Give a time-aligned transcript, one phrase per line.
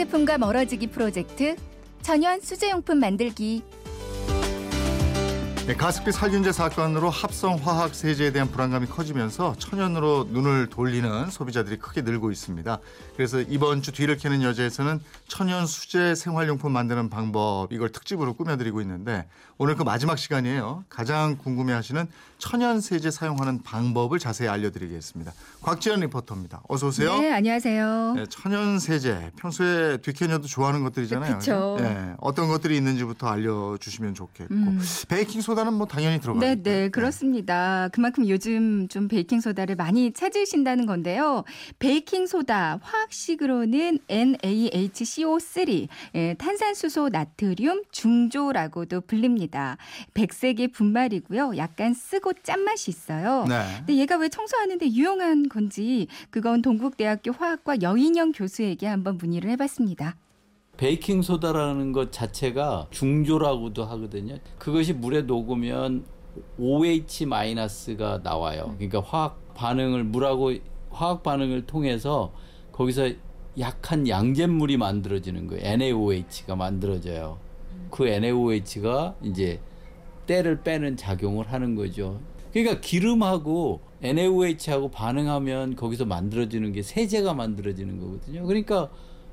[0.00, 1.56] 제품과 멀어지기 프로젝트
[2.00, 3.62] 천연 수제용품 만들기
[5.70, 12.02] 네, 가습기 살균제 사건으로 합성 화학 세제에 대한 불안감이 커지면서 천연으로 눈을 돌리는 소비자들이 크게
[12.02, 12.80] 늘고 있습니다.
[13.14, 14.98] 그래서 이번 주 뒤를 캐는 여자에서는
[15.28, 20.86] 천연 수제 생활용품 만드는 방법 이걸 특집으로 꾸며드리고 있는데 오늘 그 마지막 시간이에요.
[20.88, 22.08] 가장 궁금해하시는
[22.38, 25.32] 천연 세제 사용하는 방법을 자세히 알려드리겠습니다.
[25.60, 26.62] 곽지연 리포터입니다.
[26.68, 27.16] 어서 오세요.
[27.20, 31.38] 네 안녕하세요 네, 천연 세제 평소에 뒤캐녀도 좋아하는 것들이잖아요.
[31.38, 31.76] 그쵸.
[31.78, 34.80] 네, 어떤 것들이 있는지부터 알려주시면 좋겠고 음.
[35.08, 36.46] 베이킹 소다 는 뭐 당연히 들어가죠.
[36.46, 37.88] 네, 네, 그렇습니다.
[37.92, 41.44] 그만큼 요즘 좀 베이킹 소다를 많이 찾으신다는 건데요.
[41.78, 49.76] 베이킹 소다 화학식으로는 NaHCO3, 예, 탄산수소 나트륨 중조라고도 불립니다.
[50.14, 51.56] 백색의 분말이고요.
[51.56, 53.46] 약간 쓰고 짠맛이 있어요.
[53.48, 53.62] 네.
[53.78, 60.16] 근데 얘가 왜 청소하는데 유용한 건지 그건 동국대학교 화학과 여인영 교수에게 한번 문의를 해봤습니다.
[60.80, 64.38] 베이킹 소다라는 것 자체가 중조라고도 하거든요.
[64.58, 66.06] 그것이 물에 녹으면
[66.58, 68.76] OH 마이너스가 나와요.
[68.78, 70.54] 그러니까 화학 반응을 물하고
[70.88, 72.32] 화학 반응을 통해서
[72.72, 73.10] 거기서
[73.58, 75.62] 약한 양잿물이 만들어지는 거예요.
[75.62, 77.36] NaOH가 만들어져요.
[77.90, 79.60] 그 NaOH가 이제
[80.26, 82.20] 때를 빼는 작용을 하는 거죠.
[82.54, 88.46] 그러니까 기름하고 NaOH하고 반응하면 거기서 만들어지는 게 세제가 만들어지는 거거든요.
[88.46, 88.88] 그러니까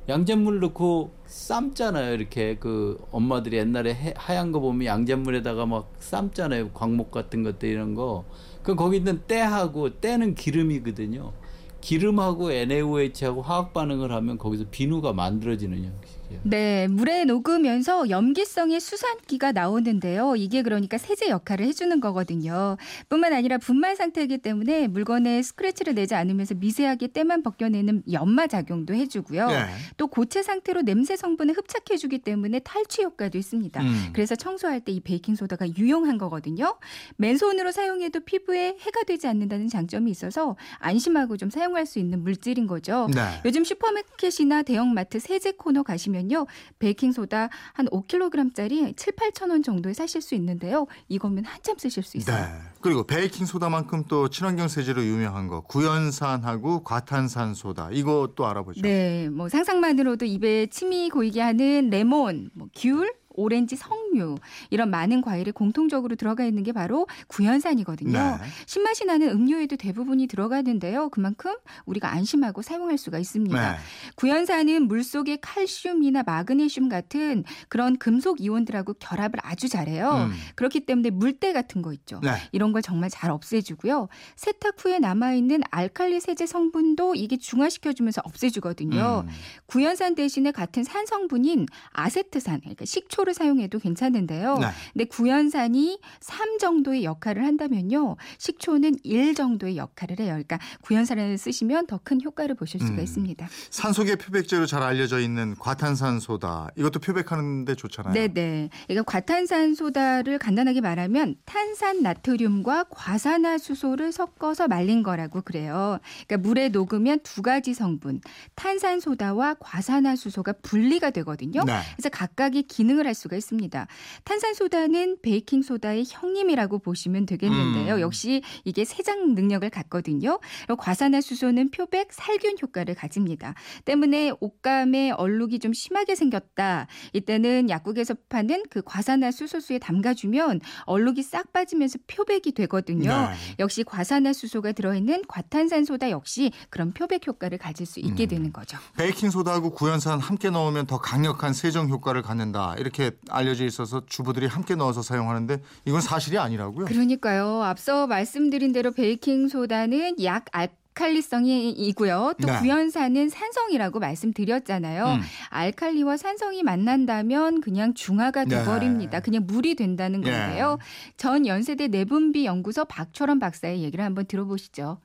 [0.10, 2.14] 양잿물 넣고 삶잖아요.
[2.14, 6.70] 이렇게 그 엄마들이 옛날에 해- 하얀 거 보면 양잿물에다가 막 삶잖아요.
[6.70, 8.24] 광목 같은 것들 이런 거.
[8.64, 11.34] 그 거기 있는 때하고 때는 기름이거든요.
[11.82, 20.36] 기름하고 NaOH하고 화학 반응을 하면 거기서 비누가 만들어지는 형식 네, 물에 녹으면서 염기성의 수산기가 나오는데요.
[20.36, 22.76] 이게 그러니까 세제 역할을 해주는 거거든요.
[23.08, 29.48] 뿐만 아니라 분말 상태이기 때문에 물건에 스크래치를 내지 않으면서 미세하게 때만 벗겨내는 연마 작용도 해주고요.
[29.48, 29.66] 네.
[29.96, 33.82] 또 고체 상태로 냄새 성분을 흡착해주기 때문에 탈취 효과도 있습니다.
[33.82, 34.10] 음.
[34.14, 36.76] 그래서 청소할 때 이 베이킹 소다가 유용한 거거든요.
[37.18, 43.08] 맨손으로 사용해도 피부에 해가 되지 않는다는 장점이 있어서 안심하고 좀 사용할 수 있는 물질인 거죠.
[43.14, 43.22] 네.
[43.46, 46.46] 요즘 슈퍼마켓이나 대형마트 세제 코너 가시면 요.
[46.80, 50.88] 베이킹 소다 한 5kg짜리 7, 8천 원 정도에 사실 수 있는데요.
[51.08, 52.38] 이거면 한참 쓰실 수 있어요.
[52.38, 52.52] 네.
[52.82, 58.82] 그리고 베이킹 소다만큼 또 친환경 세제로 유명한 거 구연산하고 과탄산 소다 이거 또 알아보죠.
[58.82, 63.76] 네, 뭐 상상만으로도 입에 침이 고이게 하는 레몬, 뭐 귤, 오렌지
[64.18, 64.38] 석류
[64.70, 68.18] 이런 많은 과일에 공통적으로 들어가 있는 게 바로 구연산이거든요.
[68.18, 68.38] 네.
[68.66, 71.10] 신맛이 나는 음료에도 대부분이 들어가는데요.
[71.10, 71.54] 그만큼
[71.86, 73.72] 우리가 안심하고 사용할 수가 있습니다.
[73.72, 73.78] 네.
[74.16, 80.30] 구연산은 물 속의 칼슘이나 마그네슘 같은 그런 금속 이온들하고 결합을 아주 잘해요.
[80.30, 80.34] 음.
[80.56, 82.20] 그렇기 때문에 물때 같은 거 있죠.
[82.24, 82.32] 네.
[82.52, 84.08] 이런 걸 정말 잘 없애주고요.
[84.36, 89.26] 세탁 후에 남아 있는 알칼리 세제 성분도 이게 중화시켜주면서 없애주거든요.
[89.26, 89.32] 음.
[89.68, 94.58] 구연산 대신에 같은 산 성분인 아세트산, 그러니까 식초를 사용해도 괜찮 은데요.
[94.58, 94.68] 네.
[94.94, 98.18] 근데 구연산이 3 정도의 역할을 한다면요.
[98.40, 100.30] 식초는 1 정도의 역할을 해요.
[100.30, 103.04] 그러니까 구연산을 쓰시면 더 큰 효과를 보실 수가 음.
[103.04, 103.48] 있습니다.
[103.70, 108.14] 산소계 표백제로 잘 알려져 있는 과탄산 소다 이것도 표백하는데 좋잖아요.
[108.14, 108.70] 네 네.
[108.88, 116.00] 그러니까 과탄산 소다를 간단하게 말하면 탄산 나트륨과 과산화수소를 섞어서 말린 거라고 그래요.
[116.28, 118.22] 그러니까 물에 녹으면 두 가지 성분,
[118.56, 121.64] 탄산 소다와 과산화수소가 분리가 되거든요.
[121.66, 121.80] 네.
[121.96, 123.88] 그래서 각각의 기능을 할 수가 있습니다.
[124.24, 127.96] 탄산 소다는 베이킹 소다의 형님이라고 보시면 되겠는데요.
[127.96, 128.02] 음.
[128.02, 130.40] 역시 이게 세장 능력을 갖거든요.
[130.78, 133.54] 과산화수소는 표백 살균 효과를 가집니다.
[133.86, 136.88] 때문에 옷감에 얼룩이 좀 심하게 생겼다.
[137.14, 143.10] 이때는 약국에서 파는 그 과산화수소수에 담가주면 얼룩이 싹 빠지면서 표백이 되거든요.
[143.10, 143.36] 네.
[143.60, 148.28] 역시 과산화수소가 들어있는 과탄산소다 역시 그런 표백 효과를 가질 수 있게 음.
[148.28, 148.78] 되는 거죠.
[148.98, 154.48] 베이킹 소다하고 구연산 함께 넣으면 더 강력한 세정 효과를 갖는다 이렇게 알려져 있 어서 주부들이
[154.48, 156.86] 함께 넣어서 사용하는데 이건 사실이 아니라고요.
[156.86, 157.64] 그러니까요.
[157.64, 162.34] 앞서 말씀드린 대로 베이킹 소다는 약 알칼리성이고요.
[162.42, 162.60] 또 네.
[162.60, 165.06] 구연산은 산성이라고 말씀드렸잖아요.
[165.06, 165.20] 음.
[165.50, 168.58] 알칼리와 산성이 만난다면 그냥 중화가 네.
[168.58, 169.20] 돼버립니다.
[169.20, 170.32] 그냥 물이 된다는 예.
[170.32, 170.78] 건데요.
[171.16, 174.98] 전 연세대 내분비 연구소 박철원 박사의 얘기를 한번 들어보시죠.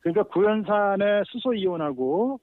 [0.00, 2.40] 그러니까 구연산의 수소 이온하고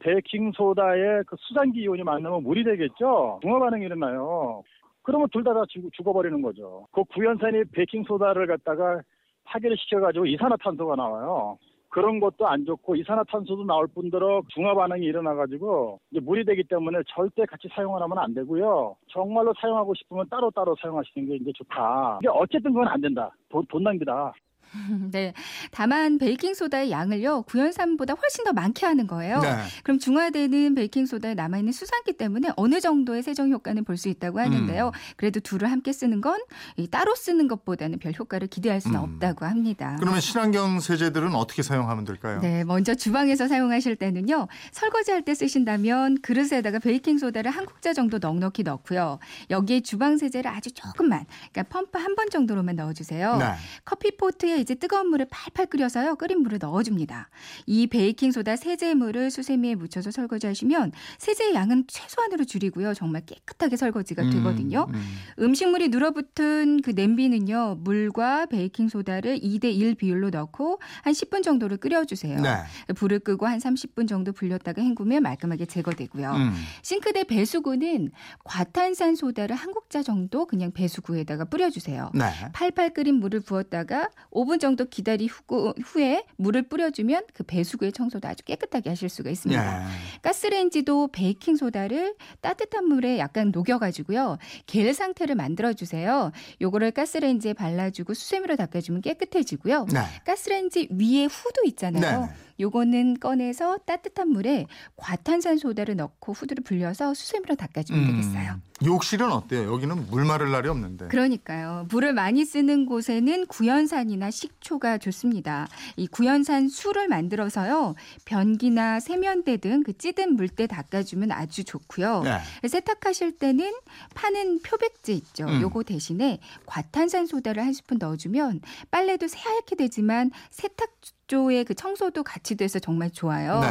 [0.00, 3.38] 베이킹 소다의 그 수산기 이온이 만나면 물이 되겠죠.
[3.42, 4.62] 중화 반응이 일어나요.
[5.02, 6.86] 그러면 둘 다 다 죽어버리는 거죠.
[6.92, 9.00] 그 구연산이 베이킹 소다를 갖다가
[9.44, 11.58] 파괴를 시켜가지고 이산화탄소가 나와요.
[11.88, 17.44] 그런 것도 안 좋고 이산화탄소도 나올 뿐더러 중화 반응이 일어나가지고 이제 물이 되기 때문에 절대
[17.44, 18.96] 같이 사용을 하면 안 되고요.
[19.08, 22.20] 정말로 사용하고 싶으면 따로따로 사용하시는 게 이제 좋다.
[22.22, 23.30] 이게 어쨌든 그건 안 된다.
[23.50, 24.32] 돈, 돈 낭비다.
[25.12, 25.32] 네.
[25.70, 27.42] 다만 베이킹 소다의 양을요.
[27.42, 29.40] 구연산보다 훨씬 더 많게 하는 거예요.
[29.40, 29.56] 네.
[29.82, 34.40] 그럼 중화되는 베이킹 소다에 남아 있는 수산기 때문에 어느 정도의 세정 효과는 볼 수 있다고
[34.40, 34.86] 하는데요.
[34.88, 34.92] 음.
[35.16, 39.02] 그래도 둘을 함께 쓰는 건이 따로 쓰는 것보다는 별 효과를 기대할 수는 음.
[39.04, 39.96] 없다고 합니다.
[40.00, 42.40] 그러면 친환경 세제들은 어떻게 사용하면 될까요?
[42.40, 44.48] 네, 먼저 주방에서 사용하실 때는요.
[44.72, 49.18] 설거지할 때 쓰신다면 그릇에다가 베이킹 소다를 한 국자 정도 넉넉히 넣고요.
[49.50, 53.36] 여기에 주방 세제를 아주 조금만, 그러니까 펌프 한 번 정도로만 넣어주세요.
[53.36, 53.46] 네.
[53.84, 56.14] 커피 포트에 이제 뜨거운 물을 팔팔 끓여서요.
[56.16, 57.28] 끓인 물을 넣어줍니다.
[57.66, 62.94] 이 베이킹소다 세제물을 수세미에 묻혀서 설거지하시면 세제의 양은 최소한으로 줄이고요.
[62.94, 64.86] 정말 깨끗하게 설거지가 되거든요.
[64.88, 65.44] 음, 음.
[65.44, 67.78] 음식물이 눌어붙은 그 냄비는요.
[67.80, 72.40] 물과 베이킹소다를 2대1 비율로 넣고 한 10분 정도를 끓여주세요.
[72.40, 72.56] 네.
[72.94, 76.30] 불을 끄고 한 30분 정도 불렸다가 헹구면 말끔하게 제거되고요.
[76.32, 76.52] 음.
[76.82, 78.10] 싱크대 배수구는
[78.44, 82.10] 과탄산 소다를 한 국자 정도 그냥 배수구에다가 뿌려주세요.
[82.14, 82.30] 네.
[82.52, 88.44] 팔팔 끓인 물을 부었다가 5분 정도 기다리 후, 후에 물을 뿌려주면 그 배수구의 청소도 아주
[88.44, 89.82] 깨끗하게 하실 수가 있습니다.
[89.82, 89.86] 예.
[90.22, 96.32] 가스레인지도 베이킹 소다를 따뜻한 물에 약간 녹여가지고요 겔 상태를 만들어 주세요.
[96.60, 99.86] 요거를 가스레인지에 발라주고 수세미로 닦아주면 깨끗해지고요.
[99.92, 100.00] 네.
[100.24, 102.26] 가스레인지 위에 후드 있잖아요.
[102.26, 102.32] 네.
[102.62, 104.66] 요거는 꺼내서 따뜻한 물에
[104.96, 108.52] 과탄산 소다를 넣고 후드를 불려서 수세미로 닦아주면 되겠어요.
[108.54, 108.62] 음.
[108.84, 109.72] 욕실은 어때요?
[109.72, 111.06] 여기는 물 마를 날이 없는데.
[111.08, 111.86] 그러니까요.
[111.90, 115.68] 물을 많이 쓰는 곳에는 구연산이나 식초가 좋습니다.
[115.96, 117.94] 이 구연산 술을 만들어서요.
[118.24, 122.22] 변기나 세면대 등 그 찌든 물때 닦아주면 아주 좋고요.
[122.22, 122.68] 네.
[122.68, 123.72] 세탁하실 때는
[124.14, 125.46] 파는 표백제 있죠.
[125.46, 125.60] 음.
[125.60, 128.60] 요거 대신에 과탄산 소다를 한 스푼 넣어주면
[128.90, 130.90] 빨래도 새하얗게 되지만 세탁
[131.32, 133.60] 조의 그 청소도 같이 돼서 정말 좋아요.
[133.60, 133.68] 네.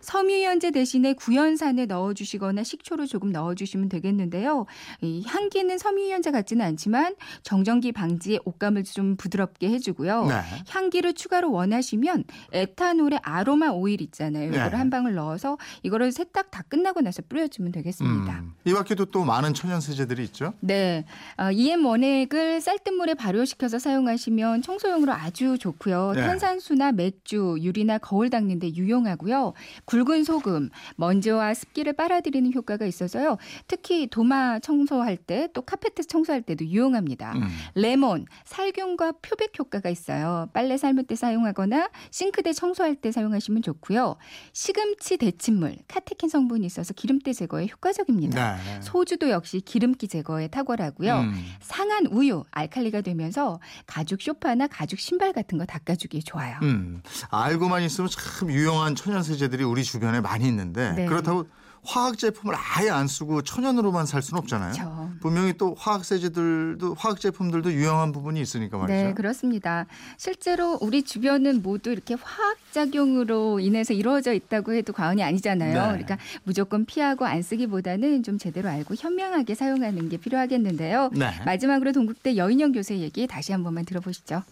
[0.00, 4.66] 섬유유연제 대신에 구연산을 넣어주시거나 식초를 조금 넣어주시면 되겠는데요.
[5.00, 7.14] 이 향기는 섬유유연제 같지는 않지만
[7.44, 10.26] 정전기 방지에 옷감을 좀 부드럽게 해주고요.
[10.26, 10.40] 네.
[10.70, 14.48] 향기를 추가로 원하시면 에탄올의 아로마 오일 있잖아요.
[14.48, 14.76] 이거를 네.
[14.76, 18.40] 한 방울 넣어서 이거를 세탁 다 끝나고 나서 뿌려주면 되겠습니다.
[18.40, 18.54] 음.
[18.64, 20.52] 이 밖에도 또 많은 천연 세제들이 있죠.
[20.58, 21.04] 네,
[21.38, 26.14] 어, EM 원액을 쌀뜨물에 발효시켜서 사용하시면 청소용으로 아주 좋고요.
[26.16, 26.22] 네.
[26.22, 29.54] 탄산수나 맥주, 유리나 거울 닦는 데 유용하고요.
[29.84, 33.38] 굵은 소금, 먼지와 습기를 빨아들이는 효과가 있어서요.
[33.68, 37.32] 특히 도마 청소할 때 또 카페트 청소할 때도 유용합니다.
[37.36, 37.48] 음.
[37.74, 40.48] 레몬, 살균과 표백 효과가 있어요.
[40.52, 44.16] 빨래 삶을 때 사용하거나 싱크대 청소할 때 사용하시면 좋고요.
[44.52, 48.56] 시금치 데친물, 카테킨 성분이 있어서 기름때 제거에 효과적입니다.
[48.56, 48.80] 네.
[48.82, 51.20] 소주도 역시 기름기 제거에 탁월하고요.
[51.20, 51.34] 음.
[51.60, 56.58] 상한 우유, 알칼리가 되면서 가죽 쇼파나 가죽 신발 같은 거 닦아주기 좋아요.
[56.62, 56.93] 음.
[57.30, 61.06] 알고만 있으면 참 유용한 천연 세제들이 우리 주변에 많이 있는데 네.
[61.06, 61.46] 그렇다고
[61.86, 64.72] 화학 제품을 아예 안 쓰고 천연으로만 살 수는 없잖아요.
[64.72, 65.10] 그렇죠.
[65.20, 69.08] 분명히 또 화학 세제들도 화학 제품들도 유용한 부분이 있으니까 말이죠.
[69.08, 69.84] 네, 그렇습니다.
[70.16, 75.74] 실제로 우리 주변은 모두 이렇게 화학 작용으로 인해서 이루어져 있다고 해도 과언이 아니잖아요.
[75.74, 75.88] 네.
[75.88, 81.10] 그러니까 무조건 피하고 안 쓰기보다는 좀 제대로 알고 현명하게 사용하는 게 필요하겠는데요.
[81.12, 81.32] 네.
[81.44, 84.42] 마지막으로 동국대 여인영 교수의 얘기 다시 한 번만 들어보시죠.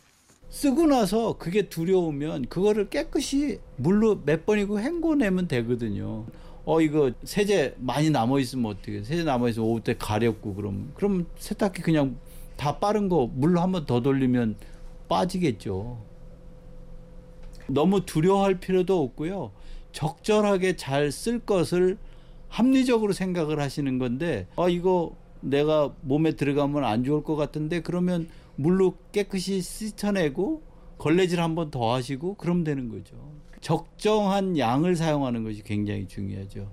[0.52, 6.26] 쓰고 나서 그게 두려우면 그거를 깨끗이 물로 몇 번이고 헹궈내면 되거든요.
[6.66, 9.02] 어 이거 세제 많이 남아 있으면 어떻게?
[9.02, 12.16] 세제 남아 있으면 오후 때 가렵고 그럼 그럼 세탁기 그냥
[12.56, 14.56] 다 빠른 거 물로 한번 더 돌리면
[15.08, 15.98] 빠지겠죠.
[17.68, 19.52] 너무 두려워할 필요도 없고요.
[19.92, 21.96] 적절하게 잘 쓸 것을
[22.48, 28.96] 합리적으로 생각을 하시는 건데 아 이거 내가 몸에 들어가면 안 좋을 것 같은데 그러면 물로
[29.12, 30.62] 깨끗이 씻어내고
[30.98, 33.16] 걸레질 한 번 더 하시고 그럼 되는 거죠.
[33.60, 36.70] 적정한 양을 사용하는 것이 굉장히 중요하죠.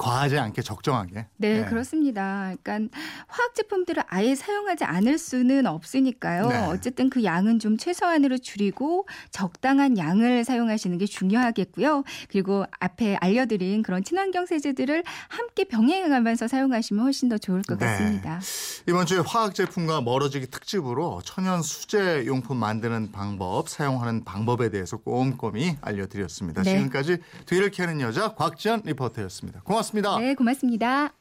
[0.00, 1.26] 과하지 않게 적정하게.
[1.36, 1.64] 네, 네.
[1.66, 2.54] 그렇습니다.
[2.62, 6.48] 그러니까 화학 제품들을 아예 사용하지 않을 수는 없으니까요.
[6.48, 6.56] 네.
[6.68, 12.04] 어쨌든 그 양은 좀 최소한으로 줄이고 적당한 양을 사용하시는 게 중요하겠고요.
[12.30, 17.84] 그리고 앞에 알려드린 그런 친환경 세제들을 함께 병행하면서 사용하시면 훨씬 더 좋을 것 네.
[17.84, 18.40] 같습니다.
[18.88, 25.76] 이번 주에 화학 제품과 멀어지기 특집으로 천연 수제 용품 만드는 방법, 사용하는 방법에 대해서 꼼꼼히
[25.82, 26.62] 알려드렸습니다.
[26.62, 26.78] 네.
[26.78, 29.60] 지금까지 뒤를 캐는 여자 곽지연 리포터였습니다.
[29.90, 30.18] 고맙습니다.
[30.18, 31.12] 네, 고맙습니다.